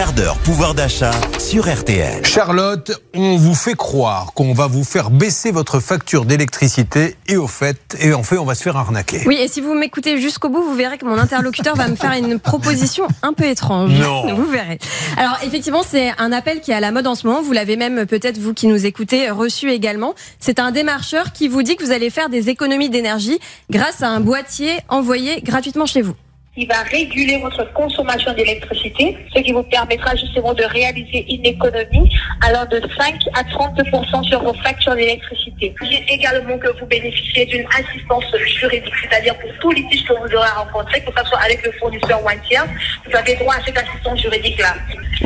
quart 0.00 0.12
d'heure 0.14 0.38
pouvoir 0.38 0.74
d'achat 0.74 1.10
sur 1.38 1.70
RTL. 1.70 2.24
Charlotte, 2.24 2.90
on 3.12 3.36
vous 3.36 3.54
fait 3.54 3.74
croire 3.74 4.32
qu'on 4.32 4.54
va 4.54 4.66
vous 4.66 4.82
faire 4.82 5.10
baisser 5.10 5.50
votre 5.50 5.78
facture 5.78 6.24
d'électricité 6.24 7.18
et 7.28 7.36
au 7.36 7.46
fait, 7.46 7.98
et 8.00 8.14
en 8.14 8.22
fait, 8.22 8.38
on 8.38 8.46
va 8.46 8.54
se 8.54 8.62
faire 8.62 8.78
arnaquer. 8.78 9.20
Oui, 9.26 9.36
et 9.38 9.46
si 9.46 9.60
vous 9.60 9.74
m'écoutez 9.74 10.18
jusqu'au 10.18 10.48
bout, 10.48 10.62
vous 10.62 10.74
verrez 10.74 10.96
que 10.96 11.04
mon 11.04 11.18
interlocuteur 11.18 11.76
va 11.76 11.86
me 11.86 11.96
faire 11.96 12.12
une 12.12 12.38
proposition 12.38 13.08
un 13.22 13.34
peu 13.34 13.44
étrange. 13.44 13.90
Non. 13.90 14.34
Vous 14.34 14.46
verrez. 14.46 14.78
Alors, 15.18 15.36
effectivement, 15.42 15.82
c'est 15.86 16.12
un 16.16 16.32
appel 16.32 16.62
qui 16.62 16.70
est 16.70 16.74
à 16.74 16.80
la 16.80 16.92
mode 16.92 17.06
en 17.06 17.14
ce 17.14 17.26
moment. 17.26 17.42
Vous 17.42 17.52
l'avez 17.52 17.76
même, 17.76 18.06
peut-être 18.06 18.38
vous 18.38 18.54
qui 18.54 18.68
nous 18.68 18.86
écoutez, 18.86 19.28
reçu 19.28 19.70
également. 19.70 20.14
C'est 20.38 20.60
un 20.60 20.70
démarcheur 20.70 21.34
qui 21.34 21.46
vous 21.46 21.62
dit 21.62 21.76
que 21.76 21.84
vous 21.84 21.92
allez 21.92 22.08
faire 22.08 22.30
des 22.30 22.48
économies 22.48 22.88
d'énergie 22.88 23.38
grâce 23.68 24.02
à 24.02 24.08
un 24.08 24.20
boîtier 24.20 24.78
envoyé 24.88 25.42
gratuitement 25.42 25.84
chez 25.84 26.00
vous. 26.00 26.14
Il 26.56 26.66
va 26.66 26.82
réguler 26.82 27.38
votre 27.38 27.72
consommation 27.72 28.32
d'électricité, 28.34 29.16
ce 29.32 29.40
qui 29.40 29.52
vous 29.52 29.62
permettra 29.62 30.16
justement 30.16 30.52
de 30.52 30.64
réaliser 30.64 31.24
une 31.32 31.46
économie 31.46 32.10
allant 32.44 32.66
de 32.66 32.80
5 32.98 33.14
à 33.34 33.44
30% 33.44 34.24
sur 34.24 34.42
vos 34.42 34.52
factures 34.54 34.96
d'électricité. 34.96 35.72
Puis 35.76 36.04
également 36.08 36.58
que 36.58 36.68
vous 36.78 36.86
bénéficiez 36.86 37.46
d'une 37.46 37.64
assistance 37.66 38.24
juridique, 38.58 38.92
c'est-à-dire 39.00 39.38
pour 39.38 39.50
tout 39.60 39.70
litige 39.70 40.04
que 40.04 40.12
vous 40.12 40.36
aurez 40.36 40.48
rencontré, 40.56 41.00
que 41.00 41.12
ce 41.16 41.24
soit 41.28 41.38
avec 41.38 41.64
le 41.64 41.70
fournisseur 41.72 42.20
ou 42.24 42.28
un 42.28 42.36
tiers, 42.38 42.66
vous 43.08 43.16
avez 43.16 43.36
droit 43.36 43.54
à 43.54 43.64
cette 43.64 43.78
assistance 43.78 44.20
juridique-là. 44.20 44.74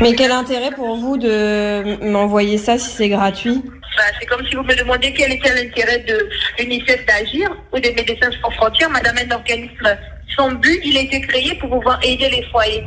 Mais 0.00 0.14
quel 0.14 0.30
intérêt 0.30 0.72
pour 0.72 0.96
vous 0.96 1.16
de 1.16 2.04
m'envoyer 2.04 2.58
ça 2.58 2.76
si 2.76 2.90
c'est 2.90 3.08
gratuit? 3.08 3.62
Enfin, 3.96 4.08
c'est 4.20 4.26
comme 4.26 4.44
si 4.46 4.56
vous 4.56 4.62
me 4.62 4.74
demandiez 4.74 5.14
quel 5.14 5.32
était 5.32 5.54
l'intérêt 5.54 6.00
de 6.00 6.28
l'UNICEF 6.58 7.06
d'agir 7.06 7.48
ou 7.72 7.78
des 7.78 7.92
Médecins 7.94 8.30
sans 8.42 8.50
frontières. 8.50 8.90
Madame, 8.90 9.16
un 9.18 9.34
organisme 9.34 9.96
son 10.36 10.52
but, 10.52 10.80
il 10.84 10.96
a 10.96 11.00
été 11.00 11.20
créé 11.20 11.54
pour 11.56 11.70
pouvoir 11.70 11.98
aider 12.02 12.28
les 12.30 12.44
foyers. 12.50 12.84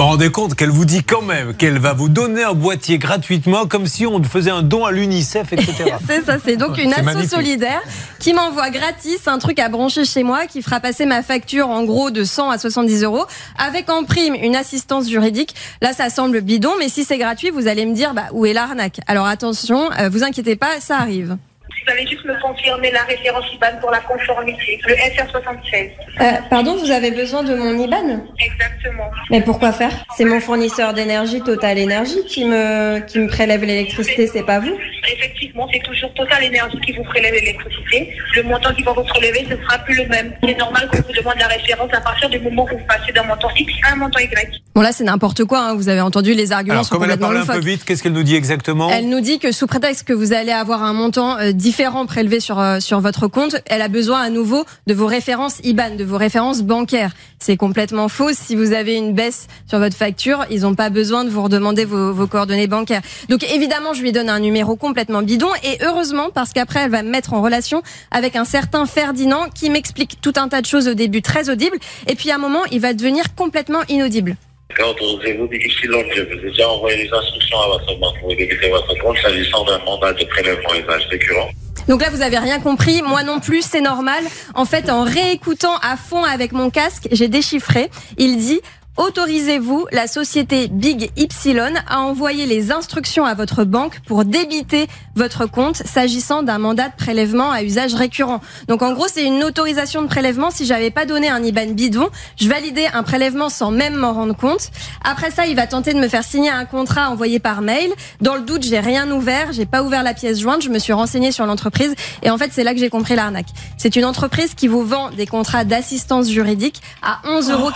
Vous 0.00 0.06
vous 0.06 0.12
rendez 0.12 0.30
compte 0.30 0.54
qu'elle 0.54 0.70
vous 0.70 0.86
dit 0.86 1.02
quand 1.04 1.20
même 1.20 1.52
qu'elle 1.52 1.78
va 1.78 1.92
vous 1.92 2.08
donner 2.08 2.42
un 2.42 2.54
boîtier 2.54 2.96
gratuitement 2.96 3.66
comme 3.66 3.86
si 3.86 4.06
on 4.06 4.22
faisait 4.22 4.50
un 4.50 4.62
don 4.62 4.86
à 4.86 4.92
l'UNICEF, 4.92 5.52
etc. 5.52 5.96
C'est 6.06 6.24
ça, 6.24 6.38
c'est 6.42 6.56
donc 6.56 6.78
une 6.78 6.94
asso 6.94 7.02
magnifique. 7.02 7.30
solidaire 7.30 7.82
qui 8.18 8.32
m'envoie 8.32 8.70
gratis 8.70 9.28
un 9.28 9.38
truc 9.38 9.58
à 9.58 9.68
brancher 9.68 10.06
chez 10.06 10.22
moi 10.22 10.46
qui 10.46 10.62
fera 10.62 10.80
passer 10.80 11.04
ma 11.04 11.22
facture 11.22 11.68
en 11.68 11.84
gros 11.84 12.10
de 12.10 12.24
100 12.24 12.48
à 12.48 12.56
70 12.56 13.02
euros 13.02 13.26
avec 13.58 13.90
en 13.90 14.04
prime 14.04 14.34
une 14.34 14.56
assistance 14.56 15.06
juridique. 15.10 15.54
Là, 15.82 15.92
ça 15.92 16.08
semble 16.08 16.40
bidon, 16.40 16.72
mais 16.78 16.88
si 16.88 17.04
c'est 17.04 17.18
gratuit, 17.18 17.50
vous 17.50 17.66
allez 17.66 17.84
me 17.84 17.94
dire 17.94 18.14
bah, 18.14 18.28
où 18.32 18.46
est 18.46 18.54
l'arnaque? 18.54 19.00
Alors 19.06 19.26
attention, 19.26 19.90
euh, 19.98 20.08
vous 20.08 20.22
inquiétez 20.22 20.56
pas, 20.56 20.80
ça 20.80 20.96
arrive. 20.96 21.36
Vous 21.84 21.92
allez 21.92 22.06
juste 22.06 22.24
me 22.24 22.38
confirmer 22.40 22.90
la 22.90 23.02
référence 23.04 23.44
IBAN 23.54 23.80
pour 23.80 23.90
la 23.90 24.00
conformité, 24.00 24.78
le 24.86 24.94
FR76. 24.94 25.90
Euh, 26.20 26.24
pardon, 26.50 26.76
vous 26.76 26.90
avez 26.90 27.10
besoin 27.10 27.42
de 27.42 27.54
mon 27.54 27.78
IBAN? 27.78 28.20
Exactement. 28.38 29.10
Mais 29.30 29.40
pourquoi 29.40 29.72
faire? 29.72 29.92
C'est 30.16 30.24
mon 30.24 30.40
fournisseur 30.40 30.92
d'énergie 30.92 31.40
Total 31.42 31.78
Énergie 31.78 32.24
qui 32.26 32.44
me, 32.44 33.00
qui 33.00 33.18
me 33.18 33.28
prélève 33.28 33.64
l'électricité, 33.64 34.26
c'est 34.26 34.44
pas 34.44 34.60
vous? 34.60 34.76
Effectivement, 35.10 35.68
c'est 35.72 35.82
toujours 35.82 36.12
Total 36.14 36.44
Énergie 36.44 36.78
qui 36.80 36.92
vous 36.92 37.04
prélève 37.04 37.32
l'électricité. 37.32 38.12
Le 38.36 38.42
montant 38.42 38.74
qui 38.74 38.82
va 38.82 38.92
vous 38.92 39.04
prélever, 39.04 39.46
ce 39.48 39.56
sera 39.62 39.78
plus 39.78 39.96
le 39.96 40.06
même. 40.08 40.32
C'est 40.44 40.58
normal 40.58 40.88
qu'on 40.90 40.98
vous 40.98 41.12
demande 41.12 41.38
la 41.38 41.46
référence 41.46 41.90
à 41.92 42.00
partir 42.00 42.28
du 42.28 42.38
moment 42.40 42.64
où 42.64 42.76
vous 42.76 42.84
passez 42.86 43.12
d'un 43.12 43.24
montant 43.24 43.48
X 43.56 43.72
à 43.88 43.92
un 43.92 43.96
montant 43.96 44.18
Y. 44.18 44.60
Bon 44.74 44.82
là 44.82 44.92
c'est 44.92 45.04
n'importe 45.04 45.44
quoi, 45.44 45.60
hein, 45.60 45.74
vous 45.74 45.88
avez 45.88 46.00
entendu 46.00 46.32
les 46.32 46.52
arguments 46.52 46.74
Alors, 46.74 46.84
sont 46.84 46.94
comme 46.94 47.04
elle 47.04 47.10
a 47.10 47.16
parlé 47.16 47.40
un 47.40 47.46
peu 47.46 47.58
vite, 47.58 47.84
qu'est-ce 47.84 48.02
qu'elle 48.02 48.12
nous 48.12 48.22
dit 48.22 48.36
exactement? 48.36 48.88
Elle 48.90 49.08
nous 49.08 49.20
dit 49.20 49.40
que 49.40 49.50
sous 49.50 49.66
prétexte 49.66 50.06
que 50.06 50.12
vous 50.12 50.32
allez 50.32 50.52
avoir 50.52 50.84
un 50.84 50.92
montant 50.92 51.38
euh, 51.38 51.52
différent 51.70 52.04
prélevé 52.04 52.40
sur, 52.40 52.58
euh, 52.58 52.80
sur 52.80 52.98
votre 52.98 53.28
compte, 53.28 53.54
elle 53.66 53.80
a 53.80 53.86
besoin 53.86 54.20
à 54.20 54.28
nouveau 54.28 54.64
de 54.88 54.92
vos 54.92 55.06
références 55.06 55.60
IBAN, 55.62 55.94
de 55.94 56.02
vos 56.02 56.16
références 56.16 56.62
bancaires. 56.62 57.12
C'est 57.38 57.56
complètement 57.56 58.08
faux. 58.08 58.30
Si 58.32 58.56
vous 58.56 58.72
avez 58.72 58.96
une 58.96 59.12
baisse 59.14 59.46
sur 59.68 59.78
votre 59.78 59.96
facture, 59.96 60.44
ils 60.50 60.62
n'ont 60.62 60.74
pas 60.74 60.90
besoin 60.90 61.22
de 61.22 61.30
vous 61.30 61.40
redemander 61.40 61.84
vos, 61.84 62.26
coordonnées 62.26 62.66
bancaires. 62.66 63.02
Donc 63.28 63.44
évidemment, 63.44 63.94
je 63.94 64.02
lui 64.02 64.10
donne 64.10 64.28
un 64.28 64.40
numéro 64.40 64.74
complètement 64.74 65.22
bidon 65.22 65.46
et 65.62 65.78
heureusement 65.84 66.30
parce 66.34 66.52
qu'après, 66.52 66.80
elle 66.80 66.90
va 66.90 67.04
me 67.04 67.10
mettre 67.10 67.34
en 67.34 67.40
relation 67.40 67.84
avec 68.10 68.34
un 68.34 68.44
certain 68.44 68.84
Ferdinand 68.84 69.48
qui 69.54 69.70
m'explique 69.70 70.20
tout 70.20 70.32
un 70.38 70.48
tas 70.48 70.62
de 70.62 70.66
choses 70.66 70.88
au 70.88 70.94
début 70.94 71.22
très 71.22 71.50
audibles 71.50 71.78
et 72.08 72.16
puis 72.16 72.32
à 72.32 72.34
un 72.34 72.38
moment, 72.38 72.62
il 72.72 72.80
va 72.80 72.94
devenir 72.94 73.36
complètement 73.36 73.82
inaudible. 73.88 74.36
Quand 74.76 74.94
vous 75.00 75.46
Big 75.48 75.64
Epsilon, 75.64 76.02
je 76.14 76.22
vous 76.22 76.32
ai 76.32 76.50
déjà 76.50 76.68
envoyé 76.68 77.04
les 77.04 77.12
instructions 77.12 77.58
à 77.60 77.68
votre 77.68 77.98
banque 77.98 78.20
pour 78.20 78.28
débiter 78.28 78.68
votre 78.70 78.94
compte 78.98 79.18
s'agissant 79.18 79.64
d'un 79.64 79.78
mandat 79.84 80.12
de 80.12 80.24
prélèvement 80.24 80.74
usage 80.74 81.06
récurrent. 81.10 81.50
Donc 81.88 82.02
là, 82.02 82.10
vous 82.10 82.22
avez 82.22 82.38
rien 82.38 82.60
compris. 82.60 83.02
Moi 83.02 83.22
non 83.22 83.40
plus, 83.40 83.62
c'est 83.62 83.80
normal. 83.80 84.22
En 84.54 84.64
fait, 84.64 84.90
en 84.90 85.02
réécoutant 85.02 85.76
à 85.82 85.96
fond 85.96 86.24
avec 86.24 86.52
mon 86.52 86.70
casque, 86.70 87.08
j'ai 87.12 87.28
déchiffré. 87.28 87.90
Il 88.18 88.38
dit 88.38 88.60
Autorisez-vous 88.96 89.86
la 89.92 90.06
société 90.06 90.68
Big 90.68 91.10
Epsilon 91.16 91.72
à 91.88 92.00
envoyer 92.00 92.44
les 92.44 92.72
instructions 92.72 93.24
à 93.24 93.34
votre 93.34 93.64
banque 93.64 94.00
pour 94.06 94.24
débiter 94.24 94.88
votre 95.14 95.46
compte 95.46 95.76
s'agissant 95.76 96.42
d'un 96.42 96.58
mandat 96.58 96.88
de 96.88 96.96
prélèvement 96.96 97.50
à 97.50 97.62
usage 97.62 97.94
récurrent. 97.94 98.40
Donc 98.68 98.82
en 98.82 98.92
gros, 98.92 99.06
c'est 99.08 99.24
une 99.24 99.44
autorisation 99.44 100.02
de 100.02 100.06
prélèvement. 100.08 100.50
Si 100.50 100.66
j'avais 100.66 100.90
pas 100.90 101.06
donné 101.06 101.30
un 101.30 101.42
IBAN 101.42 101.72
bidon, 101.72 102.10
je 102.36 102.48
validais 102.48 102.88
un 102.92 103.02
prélèvement 103.02 103.48
sans 103.48 103.70
même 103.70 103.94
m'en 103.94 104.12
rendre 104.12 104.36
compte. 104.36 104.70
Après 105.04 105.30
ça, 105.30 105.46
il 105.46 105.56
va 105.56 105.66
tenter 105.66 105.94
de 105.94 105.98
me 106.00 106.08
faire 106.08 106.24
signer 106.24 106.50
un 106.50 106.64
contrat 106.64 107.10
envoyé 107.10 107.38
par 107.38 107.62
mail. 107.62 107.90
Dans 108.20 108.34
le 108.34 108.42
doute, 108.42 108.64
j'ai 108.64 108.80
rien 108.80 109.10
ouvert, 109.12 109.52
j'ai 109.52 109.66
pas 109.66 109.82
ouvert 109.82 110.02
la 110.02 110.14
pièce 110.14 110.40
jointe, 110.40 110.62
je 110.62 110.68
me 110.68 110.78
suis 110.78 110.92
renseignée 110.92 111.32
sur 111.32 111.46
l'entreprise 111.46 111.94
et 112.22 112.28
en 112.28 112.36
fait, 112.36 112.50
c'est 112.52 112.64
là 112.64 112.74
que 112.74 112.80
j'ai 112.80 112.90
compris 112.90 113.14
l'arnaque. 113.14 113.48
C'est 113.78 113.96
une 113.96 114.04
entreprise 114.04 114.54
qui 114.54 114.68
vous 114.68 114.84
vend 114.84 115.10
des 115.10 115.26
contrats 115.26 115.64
d'assistance 115.64 116.28
juridique 116.28 116.82
à 117.02 117.20
11,90 117.24 117.52
euros 117.52 117.70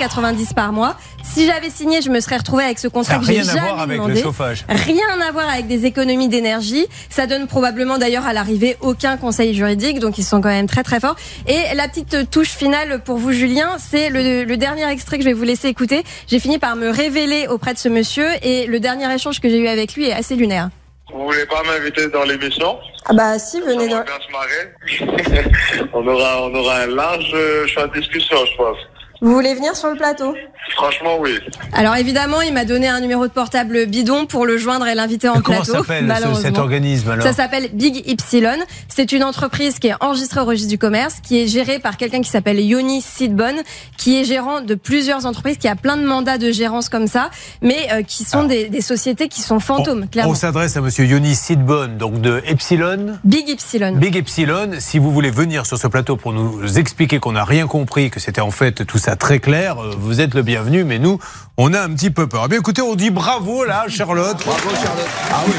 par 0.54 0.72
mois. 0.72 0.96
Si 1.22 1.46
j'avais 1.46 1.70
signé, 1.70 2.02
je 2.02 2.10
me 2.10 2.20
serais 2.20 2.36
retrouvée 2.36 2.64
avec 2.64 2.78
ce 2.78 2.86
contrat 2.86 3.18
que 3.18 3.24
rien 3.24 3.48
à 3.48 3.52
voir 3.52 3.80
avec 3.80 3.96
demandé. 3.96 4.14
le 4.14 4.20
chauffage. 4.20 4.64
Rien 4.68 5.20
à 5.26 5.32
voir 5.32 5.48
avec 5.48 5.66
des 5.66 5.86
économies 5.86 6.28
d'énergie. 6.28 6.86
Ça 7.08 7.26
donne 7.26 7.46
probablement 7.46 7.98
d'ailleurs 7.98 8.26
à 8.26 8.32
l'arrivée 8.32 8.76
aucun 8.80 9.16
conseil 9.16 9.54
juridique, 9.54 10.00
donc 10.00 10.18
ils 10.18 10.24
sont 10.24 10.40
quand 10.40 10.48
même 10.48 10.68
très 10.68 10.82
très 10.82 11.00
forts. 11.00 11.16
Et 11.46 11.74
la 11.74 11.88
petite 11.88 12.30
touche 12.30 12.50
finale 12.50 13.00
pour 13.02 13.16
vous, 13.16 13.32
Julien, 13.32 13.76
c'est 13.78 14.10
le, 14.10 14.44
le 14.44 14.56
dernier 14.56 14.88
extrait 14.88 15.16
que 15.16 15.24
je 15.24 15.28
vais 15.28 15.34
vous 15.34 15.44
laisser 15.44 15.68
écouter. 15.68 16.04
J'ai 16.28 16.38
fini 16.38 16.58
par 16.58 16.76
me 16.76 16.88
révéler 16.90 17.46
auprès 17.48 17.74
de 17.74 17.78
ce 17.78 17.88
monsieur 17.88 18.26
et 18.42 18.66
le 18.66 18.80
dernier 18.80 19.12
échange 19.12 19.40
que 19.40 19.48
j'ai 19.48 19.58
eu 19.58 19.68
avec 19.68 19.94
lui 19.94 20.06
est 20.06 20.12
assez 20.12 20.36
lunaire. 20.36 20.68
Vous 21.12 21.24
voulez 21.24 21.46
pas 21.46 21.62
m'inviter 21.62 22.08
dans 22.08 22.24
l'émission? 22.24 22.78
Ah 23.06 23.12
bah 23.12 23.38
si, 23.38 23.60
venez 23.60 23.92
On 23.94 23.98
va 23.98 24.02
bien 24.02 24.18
se 24.26 24.32
marrer. 24.32 25.88
on, 25.92 26.06
aura, 26.06 26.42
on 26.42 26.54
aura 26.54 26.76
un 26.78 26.86
large 26.86 27.30
euh, 27.34 27.66
champ 27.66 27.86
de 27.86 28.00
discussion, 28.00 28.36
je 28.50 28.56
pense. 28.56 28.78
Vous 29.24 29.32
voulez 29.32 29.54
venir 29.54 29.74
sur 29.74 29.88
le 29.88 29.96
plateau? 29.96 30.34
Franchement, 30.76 31.16
oui. 31.18 31.30
Alors 31.72 31.96
évidemment, 31.96 32.40
il 32.42 32.52
m'a 32.52 32.64
donné 32.64 32.88
un 32.88 33.00
numéro 33.00 33.26
de 33.26 33.32
portable 33.32 33.86
bidon 33.86 34.26
pour 34.26 34.44
le 34.46 34.56
joindre 34.58 34.86
et 34.86 34.94
l'inviter 34.94 35.28
en 35.28 35.40
Comment 35.40 35.58
plateau. 35.62 35.72
s'appelle 35.78 36.02
ce- 36.04 36.08
malheureusement. 36.08 36.42
cet 36.42 36.58
organisme 36.58 37.10
alors 37.10 37.24
Ça 37.26 37.32
s'appelle 37.32 37.70
Big 37.72 38.02
Epsilon. 38.06 38.58
C'est 38.88 39.12
une 39.12 39.24
entreprise 39.24 39.78
qui 39.78 39.88
est 39.88 39.94
enregistrée 40.00 40.40
au 40.40 40.44
registre 40.44 40.68
du 40.70 40.78
commerce, 40.78 41.16
qui 41.22 41.40
est 41.40 41.46
gérée 41.46 41.78
par 41.78 41.96
quelqu'un 41.96 42.20
qui 42.20 42.28
s'appelle 42.30 42.60
Yoni 42.60 43.00
Sidbon, 43.02 43.54
qui 43.96 44.20
est 44.20 44.24
gérant 44.24 44.60
de 44.60 44.74
plusieurs 44.74 45.26
entreprises, 45.26 45.56
qui 45.58 45.68
a 45.68 45.74
plein 45.76 45.96
de 45.96 46.04
mandats 46.04 46.38
de 46.38 46.50
gérance 46.52 46.88
comme 46.90 47.06
ça, 47.06 47.30
mais 47.62 47.88
euh, 47.92 48.02
qui 48.02 48.24
sont 48.24 48.44
des, 48.44 48.68
des 48.68 48.80
sociétés 48.82 49.28
qui 49.28 49.40
sont 49.40 49.60
fantômes, 49.60 50.02
On 50.04 50.06
clairement. 50.08 50.34
s'adresse 50.34 50.76
à 50.76 50.80
monsieur 50.82 51.04
Yoni 51.06 51.34
Sidbon, 51.34 51.88
donc 51.98 52.20
de 52.20 52.42
Epsilon. 52.46 53.18
Big 53.24 53.48
Epsilon. 53.48 53.92
Big 53.96 54.16
Epsilon, 54.16 54.70
si 54.78 54.98
vous 54.98 55.10
voulez 55.12 55.30
venir 55.30 55.64
sur 55.66 55.78
ce 55.78 55.86
plateau 55.86 56.16
pour 56.16 56.32
nous 56.34 56.78
expliquer 56.78 57.18
qu'on 57.20 57.32
n'a 57.32 57.44
rien 57.44 57.66
compris, 57.66 58.10
que 58.10 58.20
c'était 58.20 58.40
en 58.42 58.50
fait 58.50 58.84
tout 58.86 58.98
ça 58.98 59.13
très 59.16 59.38
clair, 59.38 59.82
euh, 59.82 59.94
vous 59.98 60.20
êtes 60.20 60.34
le 60.34 60.42
bienvenu, 60.42 60.84
mais 60.84 60.98
nous, 60.98 61.18
on 61.56 61.72
a 61.74 61.80
un 61.80 61.90
petit 61.90 62.10
peu 62.10 62.26
peur. 62.26 62.42
Eh 62.46 62.48
bien 62.48 62.58
écoutez, 62.58 62.82
on 62.82 62.94
dit 62.94 63.10
bravo 63.10 63.64
là, 63.64 63.84
Charlotte. 63.88 64.36
Bravo 64.44 64.70
Charlotte. 64.70 65.08
Ah 65.30 65.42
oui. 65.46 65.54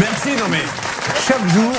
Merci, 0.00 0.30
non 0.38 0.48
mais 0.50 0.62
chaque 1.26 1.48
jour, 1.48 1.72